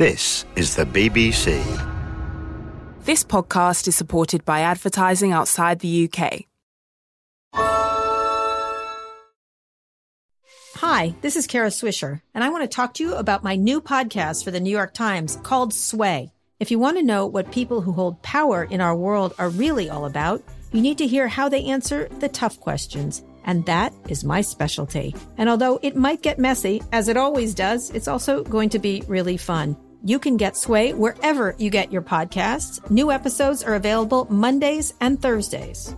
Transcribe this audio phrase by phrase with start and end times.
[0.00, 1.62] This is the BBC.
[3.04, 6.46] This podcast is supported by advertising outside the UK.
[10.76, 13.82] Hi, this is Kara Swisher, and I want to talk to you about my new
[13.82, 16.32] podcast for the New York Times called Sway.
[16.60, 19.90] If you want to know what people who hold power in our world are really
[19.90, 20.42] all about,
[20.72, 23.22] you need to hear how they answer the tough questions.
[23.44, 25.14] And that is my specialty.
[25.36, 29.02] And although it might get messy, as it always does, it's also going to be
[29.06, 29.76] really fun.
[30.02, 32.90] You can get Sway wherever you get your podcasts.
[32.90, 35.94] New episodes are available Mondays and Thursdays.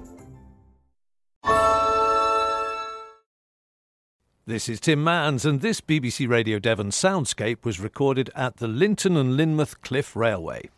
[4.44, 9.16] This is Tim Manns, and this BBC Radio Devon soundscape was recorded at the Lynton
[9.16, 10.68] and Lynmouth Cliff Railway.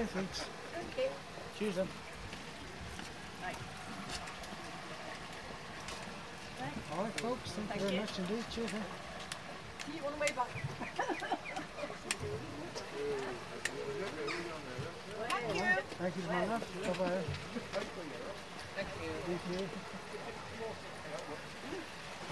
[0.00, 0.40] Okay, thanks.
[1.58, 1.88] Cheers then.
[6.96, 7.50] All right, folks.
[7.50, 8.44] Thank, you very much indeed.
[8.50, 8.84] Cheers then.
[15.28, 15.62] Thank you,
[15.98, 17.24] Thank you, Bye bye.
[18.76, 19.68] Thank you.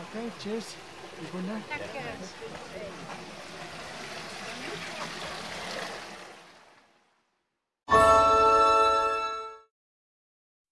[0.01, 0.75] Okay, cheers.
[1.21, 1.61] You good now?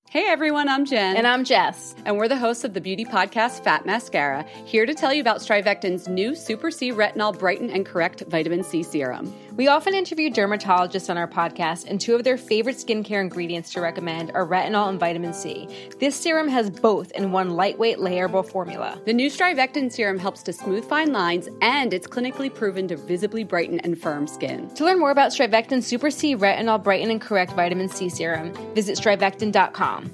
[0.09, 1.17] Hey everyone, I'm Jen.
[1.17, 1.95] And I'm Jess.
[2.05, 5.39] And we're the hosts of the beauty podcast Fat Mascara, here to tell you about
[5.39, 9.35] Strivectin's new Super C Retinol Brighten and Correct Vitamin C Serum.
[9.57, 13.81] We often interview dermatologists on our podcast, and two of their favorite skincare ingredients to
[13.81, 15.67] recommend are retinol and vitamin C.
[15.99, 19.01] This serum has both in one lightweight, layerable formula.
[19.07, 23.45] The new Strivectin serum helps to smooth fine lines, and it's clinically proven to visibly
[23.45, 24.69] brighten and firm skin.
[24.75, 28.99] To learn more about Strivectin Super C Retinol Brighten and Correct Vitamin C Serum, visit
[28.99, 30.06] strivectin.com.